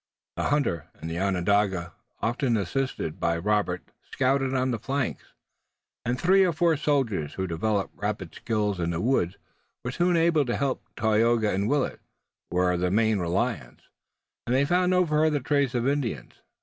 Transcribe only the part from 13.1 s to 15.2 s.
reliance, and they found no